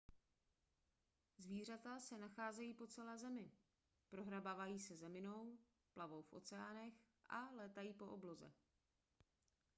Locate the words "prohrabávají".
4.09-4.79